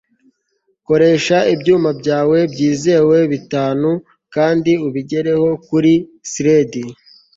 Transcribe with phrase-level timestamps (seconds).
[0.87, 3.89] koresha ibyuma byawe byizewe bitanu
[4.35, 5.93] kandi ubigereho kuri
[6.31, 6.71] sled